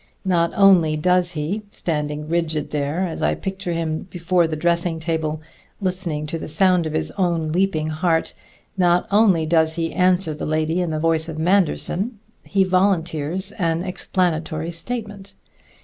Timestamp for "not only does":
0.25-1.33, 8.75-9.75